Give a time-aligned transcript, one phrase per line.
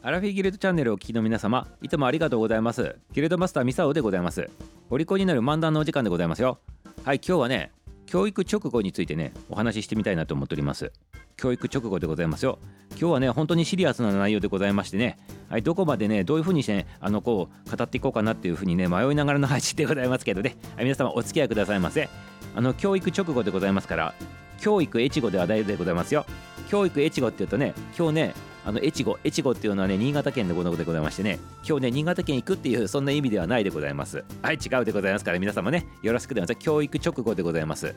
[0.00, 2.96] アラフィギルドチャンネルをお聞きの皆様いつもありがとうございます。
[3.12, 4.48] ギルドマスターミサオでございます。
[4.90, 6.60] お利口になる漫談のお時間でございますよ。
[7.04, 7.72] はい今日はね
[8.06, 10.92] 教育直後についてねお話ししてみたいなと思っております。
[11.36, 12.60] 教育直後でございますよ。
[12.90, 15.18] 今日はね本当にシリアスな内容でございましてね
[15.48, 22.08] はいどこまでねどういうふうにして、ね、あのこう語っていこうかなっていうふうにね迷いながらの配信でございますけどね、はい、皆様お付き合いくださいませ。
[22.54, 24.14] あの教育直後でございますから
[24.60, 26.24] 教育越後では大でございますよ。
[26.68, 28.34] 教育越後っていうとね今日ね
[28.68, 34.22] あの越後越後っていうのはね新潟県でごでございましてね今日ね新潟県行くっていうそんな意味ではないでございます。
[34.42, 36.66] はい違うでございますから皆様ねよろしくでございます。
[36.66, 37.94] 教育直後でございます。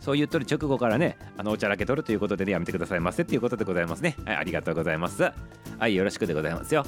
[0.00, 4.16] そう言っとる直後からねあのおちゃらけとるということでねやめてくださいませっていうことでございますね。
[4.24, 5.22] はいありがとうございます。
[5.22, 6.84] はいよろしくでございますよ。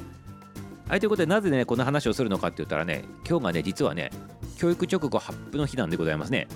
[0.89, 4.11] はいということでなぜねこの話をするのかって言ったらね今日がね実はね
[4.57, 6.49] 教育直後発布の日なんでございますね。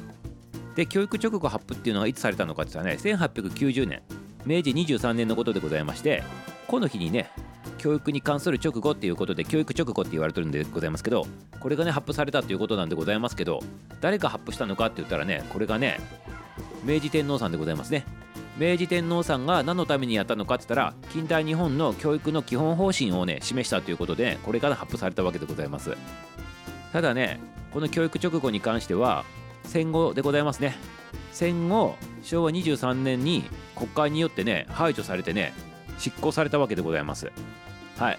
[0.74, 4.02] で教育直後発布っていうのがいつされたのかって言ったらね1890年。
[4.44, 6.22] 明治23年のことでございまして
[6.66, 7.30] この日にね
[7.78, 11.26] 教育に関する直後っていうことで教育直後って言われてるんでございますけど
[11.60, 13.60] これがね発布されたということなんでございますけど
[14.00, 15.98] 誰が発布したのかって言ったらねこれがね
[16.84, 18.04] 明治天皇さんでございますね。
[18.58, 25.96] 明治天皇さんが何のためにやったのかって言ったら近代日本の教育の基本方針をね示したということでこれから発布されたわけでございます。
[26.92, 27.40] ただね
[27.72, 29.24] この教育直後に関しては
[29.64, 30.76] 戦後でございますね。
[31.32, 33.44] 戦後昭和23年に
[33.76, 35.52] 国会によってね排除されてね
[35.98, 37.30] 執行されたわけでございます。
[37.96, 38.18] はい。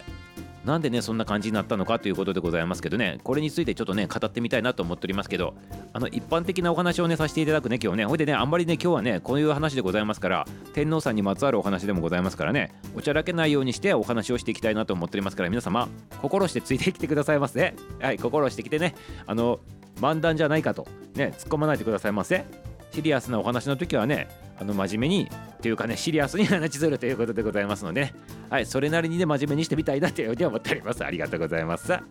[0.65, 5.55] なんでねそんな感じになったのかということでございますけどねこれについてちょっとね語ってみたいなと思っておりますけど
[5.91, 8.05] あの一般的なお話をねさせていただくね今日ね。
[8.05, 15.89] ほいでねあんまりね今日はねこういう話でございますから天皇さんにまつわるお話でもございますからねおちゃらけないようにしてお話をしていきたいなと思っておりますから皆様
[16.21, 17.73] 心してついてきてくださいませ。
[17.99, 18.93] はい心してきてね。
[19.25, 19.59] あの
[19.99, 22.45] 漫談じゃないかとね突っ込まないでくださいませ。
[22.91, 24.27] シリアスなお話の時はね
[24.59, 25.29] あの真面目に
[25.61, 28.13] というかねシリアスに話するということでございますので、
[28.49, 31.03] はいそれなりにね真面目にしてみたいなというふうに思っております。
[31.03, 31.91] ありがとうございます。
[31.91, 32.01] は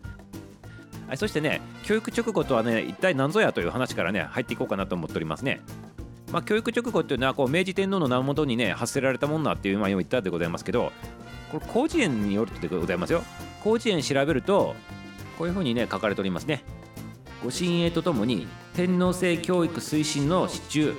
[1.14, 5.60] い、そしてね教育直後とはね一体何ぞやという話からね入っていこうかなと思っておりますね。
[6.32, 10.92] まあ、教育直後っていうのはこう明治天皇の名元にね発せられたもんだっていうまあ言ったでございますけど
[11.50, 13.22] これ広辞苑によるとでございますよ。
[13.62, 14.74] 広辞苑調べると
[15.36, 16.64] こういうふうにね書かれておりますね。
[17.42, 20.92] ご親衛とともに天皇制教育推進の支柱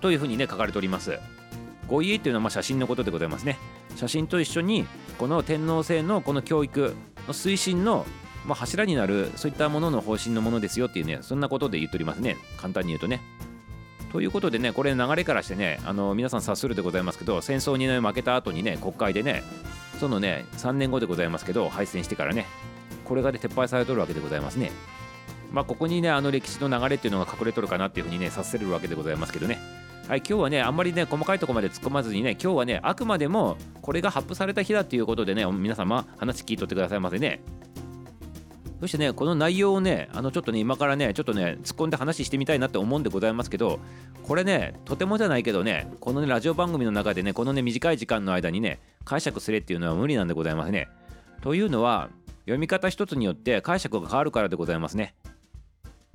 [0.00, 1.18] というふうにね書かれております。
[1.88, 3.58] ご家っていうのはまあ写真のことでございますね。
[3.96, 4.86] 写真と一緒に
[5.18, 6.94] この天皇制のこの教育
[7.28, 8.06] の推進の
[8.46, 12.36] まあ柱になるそういったものの方針のものですよっていうねそんなことで言っておりますね。
[12.56, 13.20] 簡単に言うとね。
[14.12, 19.42] ということでねこれ流れからしてねあの皆さん察するでございますけど戦争にね負けた後にね国会でね
[19.98, 22.46] そのね3年後でございますけど敗戦してからね
[23.04, 24.70] これがで撤廃されとるわけでございますね。
[25.52, 29.58] まあここにねあの歴史の流れっていうのが隠れとるかなっていうふうにね察せるわけでございますけどね
[30.08, 37.40] はい、今日はね、あんまりね、細かいとこまで突っ込まずにね、今日はね、あくまでもこれが発布された日だっていうことでね、皆様、話聞いとってくださいませね。
[38.80, 43.78] そしてね、この内容をね、あのちょっとね、今からね、ちょっとね、突っ込んで話してみたいなって思うんでございますけど、
[44.24, 50.88] これね、とてもじゃないけどね、このね、ラジオ番組の中でね、このね、短い時間の間にね、解釈すれっていうのは無理なんでございますね。
[51.42, 55.14] というのは、読み方一つによって解釈が変わるからでございますね。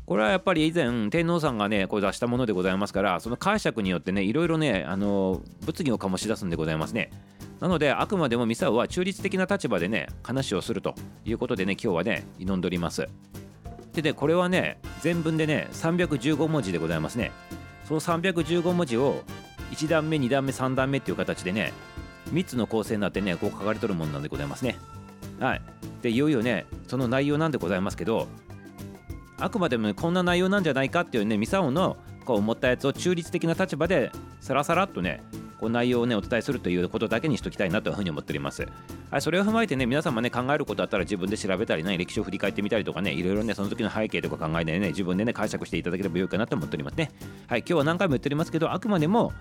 [0.08, 7.12] これはやっぱり以前天皇さんがねこう出したものでございますからその解釈によってねいろいろねあの物議を醸し出すんでございますね。
[7.60, 13.10] なのであくまでもミサオは中立的な立場でね話をするということでね今日はね挑んでおります。
[13.94, 17.34] でねこれはね全文でね315文字でございますね。
[17.86, 19.24] その315文字を
[19.72, 21.74] 1段目2段目3段目っていう形でね
[22.32, 24.78] 3つの構成になってねこう書かれとるものなんでございますね。
[25.42, 25.62] はい。
[26.02, 28.30] でいよいよねその内容なんでございますけど
[29.40, 34.12] あくまでも、ね、こんな内容なんじゃないかっていうねミサオのこう思ったやつを中立的な立場で
[34.42, 35.24] さらさらっとね
[35.60, 38.68] こう内容をねお伝えするということだけにしときたいなというふうに思っております。
[39.10, 47.12] はい、それを踏まえてね皆様ね考えることあったら自分で調べたりね歴史を振り返ってみたりとかねいろいろねその時の背景とか考えてね自分でね解釈していただければよいかなと思っておりますね。
[47.48, 49.34] はい今日は何回も言っておりますけどあくまでも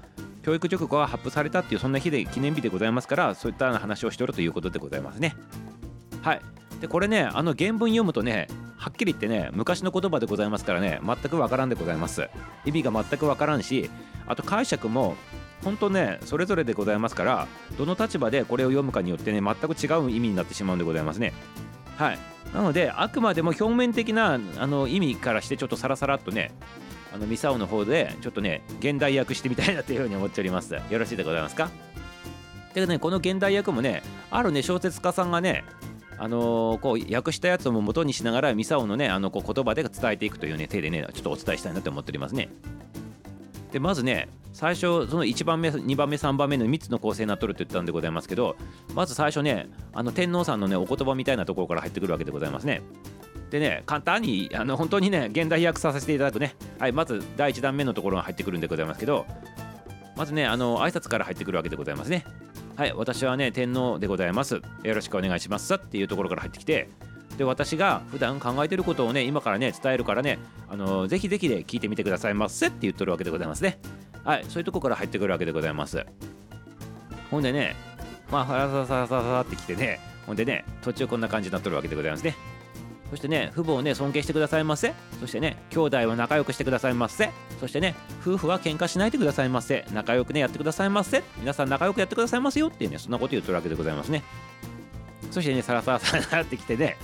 [0.42, 5.34] 教育直後が発布されたっていうそんな日で記念日でございますからそういった話をしておるということでございますね。
[6.22, 6.40] はい
[6.80, 8.48] でこれねあの原文読むとね
[8.86, 12.30] はっきり言ってね昔の言葉でございますからね全くわからんでございます。
[12.64, 13.90] 意味が全くわからんし
[14.28, 15.16] あと解釈も
[15.64, 21.32] 本当ねそれぞれでございますからどの立場でこれを読むかによってね全く違う意味になってしまうんでございますね。
[21.96, 22.18] はい。
[22.54, 26.52] なのであくまでも表面的なあの意味からしてちょっとサラサラっとね
[27.12, 30.72] あのミサオの方でちょっとね現代訳してみたいなというふうに思っております。
[30.72, 31.70] よろしいでございますか？
[32.72, 35.64] でねこの現代訳もねあるね小説家さんがね
[36.18, 42.48] あの、こう訳したやつを元にしながらミサオのねあのこう言葉で伝えていくというね手でねちょっとお伝えしたいなと思っておりますね。
[43.72, 48.56] でまずね最初その1番目2番目3番目の3つの構成になっとるって言ったんでございますけど
[48.94, 52.82] まず最初ねあの天皇さんのねお言葉みたいなところから入ってくるわけでございますね。
[53.50, 59.26] でね簡単にあの本当にね現代訳させていただくねはいまず第1弾目のところが入ってくるんでございますけど
[60.16, 62.24] まずねあの挨拶から入ってくるわけでございますね。
[62.76, 64.56] はい私はね天皇でございます。
[64.56, 64.62] よ
[64.94, 65.74] ろしくお願いします。
[65.74, 66.90] っていうところから入ってきて
[67.38, 70.38] で私が普段考えてることをね今からね伝えるからね
[70.68, 72.66] あのぜひぜひで聞いてみてくださいませ。
[72.66, 73.78] って言っとるわけでございますね。
[74.24, 76.04] はいそういうとこから入ってくるわけでございます。
[77.30, 77.74] ほんでね
[78.30, 82.36] まあファラササササってきてねほんでね途中こんな感じになっとるわけでございますね。
[83.10, 84.94] そしてね父母をね尊敬してくださいませ。
[85.20, 87.30] そしてね兄弟は仲良くしてくださいませ。
[87.60, 89.84] そしてね夫婦は喧嘩しないでくださいませ。
[89.92, 91.22] 仲良くねやってくださいませ。
[91.38, 94.22] 皆さん仲良くやってくださいますよっていうねそんなこと言っとるわけでございますね。
[95.30, 96.96] そしてねサラサラサラってきてね。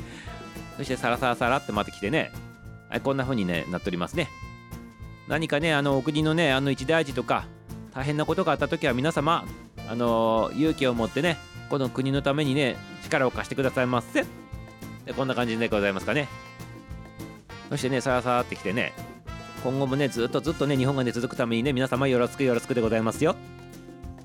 [0.77, 2.33] そしてサラサラサラってまた来てね。
[2.89, 4.29] はいこんな風にねなっておりますね。
[5.29, 7.47] 何かねあのお国のねあの一大事とか
[7.95, 9.45] 大変なことがあった時は皆様
[9.89, 11.39] あの勇気を持ってね
[11.71, 14.42] この国のためにね力を貸してくださいませ。
[15.07, 16.29] でこんな感じでございますかね。
[17.69, 18.93] そしてねさらさらってきてね
[19.65, 23.37] 今後もねずっとずっとね日本がね続くためにね皆様よろしくよろしくでございますよ。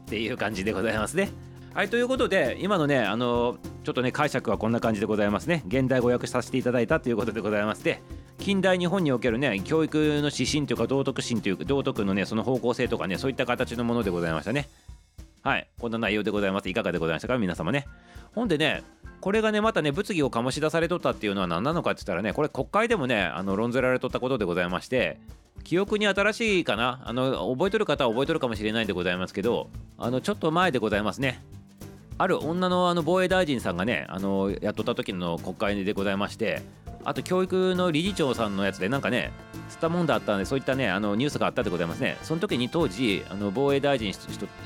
[0.07, 1.29] っていう感じでございますね。
[1.73, 5.63] はいということで今のねあのちょっとね解釈はこんな感じでございますね。
[5.67, 8.01] 現代語訳させていただいたということでございまして
[8.39, 14.69] 近代日本におけるね教育の指針というか道徳心というか道徳のねその方向性とかねそういった形のものでございましたね。
[15.47, 15.69] はい。
[15.79, 16.67] こんな内容でございます。
[16.67, 17.37] いかがでございましたか？
[17.37, 17.87] 皆様ね。
[18.35, 18.83] ほんでね
[19.21, 25.21] これがねまたね物議を醸し出されとったっていうのは何なのかって言ったらねこれ国会でもねあの論ずられとったことでございまして
[25.63, 27.01] 記憶に新しいかな？
[27.05, 31.41] あの覚えとる方は覚えとるかもしれないんでございますけどあのちょっと前でございますね。
[32.17, 36.61] ある女のあの防衛大臣さんがねあのやっとった時の国会でございまして
[37.07, 39.31] あと教育の理事長さんのやつでなんかね
[39.69, 42.17] 吸ったもんだったんでそういったねあのニュースがあったでございますね。
[42.21, 44.19] その時に当時あの防衛大臣し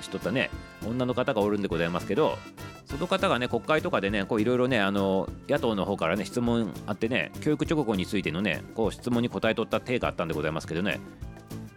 [0.09, 0.49] とったね
[0.83, 2.39] 女の方がおるんでございますけど
[2.85, 10.99] その方がね国会とかでねこういろいろねあの野党の方からね質問あってね教育直後についてのねこう質問に答えとった体があったんでございますけどね。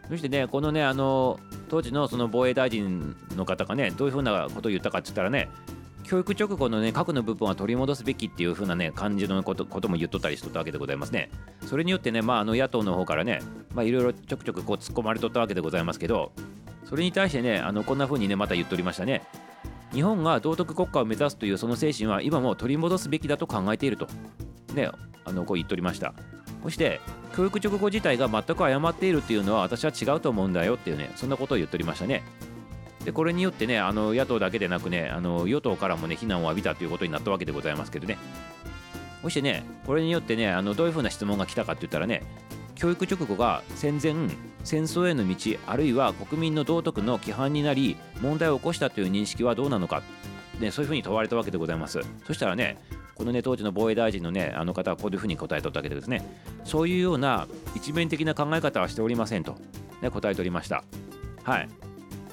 [0.08, 1.38] そしてねこのねあの
[1.68, 5.50] 当時のその防衛大臣の方がねどういうふうなことを言ったかって言ったらね
[6.04, 11.30] 教育直後のね核の部分は取り戻すべきっていう風なね感じのことことも言っとったりしとったわけでございますね。
[11.66, 13.40] それによってねまああの野党の方からね
[13.74, 16.32] まあいろいろちょくちょくこう突っ込まれとったわけでございますけど
[16.84, 19.22] それに対してねあのこんな風にねまた言っとりましたね。
[19.92, 24.08] 日本が道徳国家を目指すというその精神は今も取り戻すべきだと考えていると
[24.74, 24.90] ね
[25.24, 26.14] あのこう言っとりました。
[26.62, 27.00] そして
[27.36, 32.22] 教育直後自体が全く誤っているっていうのは私は違うと思うんだよっていうねそんなことを言っとりましたね。
[33.04, 38.18] でこれによってねあの野党だけでなくねあの与党からもね非難を浴びたということになったわけでございますけどね。
[39.22, 42.22] そしてねこれによってねあのどういうふうな質問が来たかって言ったらね
[42.74, 44.14] 教育直後が戦前
[44.64, 45.36] 戦争への道
[45.66, 50.02] あるいは国民の道徳の規範になり問題を起こしたという認識はどうなのか、
[50.58, 52.00] ね、そういうふうに問われたわけでございます。
[52.26, 52.78] そしたらね
[53.14, 56.22] このね当時の防衛大臣のねあの方はこういうふうに答えとったわけでですね。
[56.64, 59.56] そういうような一面的な考え方はしておりませんと、
[60.02, 60.84] ね、答えておりました。
[61.44, 61.68] はい。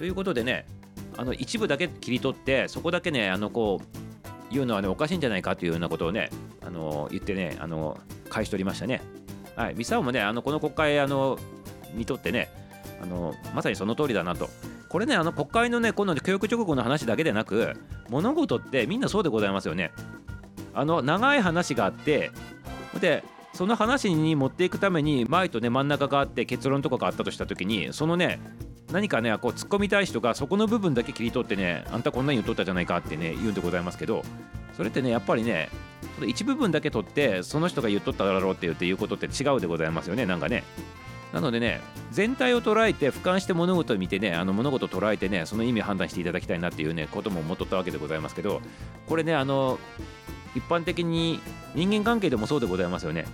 [0.01, 0.65] ということでね
[1.15, 3.97] あの一部だけ切り取ってそこだけねあのこう
[4.51, 6.31] 言うのはねおかしいんじゃないかというようなことをね
[6.65, 8.99] あの言ってねあの返し取りましたね。
[9.55, 9.75] はい。
[9.75, 11.37] ミサオもねあのこの国会あの
[11.93, 12.49] にとってね
[12.99, 14.49] あのまさにその通りだなと。
[14.89, 17.75] これねあの国会のねこの教育直後の話だけでなく
[18.09, 19.91] 物事ってみんなそうでございますよね。
[20.73, 22.31] あの長い話があって
[22.99, 23.23] で
[23.53, 28.39] その話に持っていくために前とね真ん中があって結論とかがあったとした時にそのね
[28.91, 34.23] 何かねこう突っ込みたい人がそこの部分だけ切り取ってねあんたこんなに言っとったじゃないかってね言うんでございますけど
[34.75, 35.69] それってねやっぱりね
[36.25, 40.63] 一部分だけ取ってその人が言っとっただろうって言って言うことって違うでございますよねなんかね。
[41.33, 41.79] なのでね
[42.11, 48.61] 全体を捉えて俯瞰して物事を見てねあの物事を捉えてねその意味を判断していただきたいなっていうねことも思っとったわけでございますけど
[49.07, 49.79] これねあの
[50.55, 51.39] 一般的に
[51.73, 53.25] 人間関係でもそうでございますよね。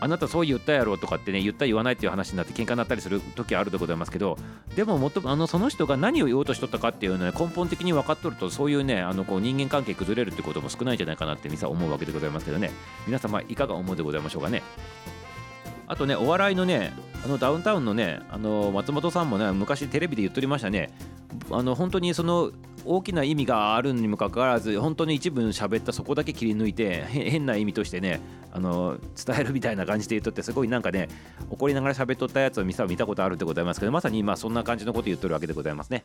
[0.00, 4.38] あなたそう言ったやろとかってね言った言わないっていう話になって喧嘩になったりする時あるでございますけど
[4.76, 12.70] でももあのその人が何を言おうとしとったかっていうのは根本的に分かっとるとそういうねあのこう人間関係崩れるってことも少ないんじゃないかなって皆さ思うわけでございますけどね。
[13.06, 14.62] 皆様いかが思うでございましょうかね。
[15.86, 16.92] あとねお笑いのね
[17.24, 20.90] あのダウンタウンのねあの松本さんもね昔テレビで言っとりましたね。
[21.50, 22.52] あの本当にその
[22.84, 28.20] 大きな意味があるにもかかわらず本当に一部喋ったそこだけ切り抜いて変な意味としてね
[28.52, 31.08] あの伝えるみたいな感じで言っとってすごいなんかね
[31.50, 36.04] 怒りながら喋っとったやつを見たことあるでございますけどまさに今そんな感じのこと言っとるわけでございますね。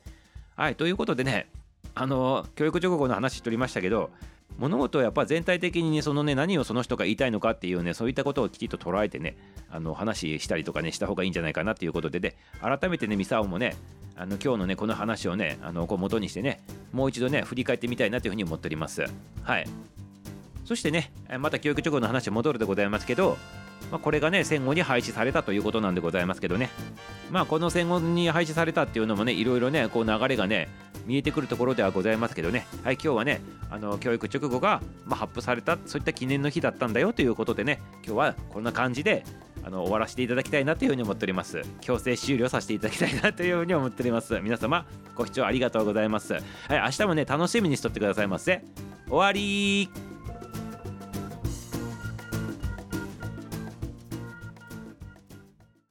[0.55, 1.47] はいということでね
[1.95, 4.09] あの教育直後の話しとりましたけど
[4.57, 9.35] 物事をやっぱ全体的にねそのね何をその人が言いたいのかっていうねそういったことをきちっと捉えてね
[9.69, 13.75] あの話したりとかねした方がいいんじゃないかなっていうことでね改めてねミサオもね
[14.15, 19.03] あの今日のねこの話をねあのこう元にしてねもう一度ね振り返ってみたいなというふうに思っております。
[19.41, 19.65] はい。
[20.65, 23.37] そしてねまた教育直後の話戻るでございますけど
[23.91, 26.69] まあ、これがね戦後に廃止されたということなんでございますけどね。
[27.31, 30.69] まあこの戦後に廃止されたっていうのもねいろいろねこう流れがね
[31.05, 32.65] 見えてくるところではございますけどね。
[32.83, 39.23] はい今日はねあの教育直後が、ま、発布されたそういった記念の日だったんだよということでね今日はこんな感じで
[39.65, 41.61] あの終わらせていただきたいなというふうに思っております。
[41.81, 44.39] 強制終了させていただきたいなというふうに思っております。
[44.39, 44.85] 皆様
[45.15, 46.33] ご視聴ありがとうございます。
[46.33, 48.63] はい明日もね楽しみにしとってくださいませ。
[49.07, 49.89] 終わり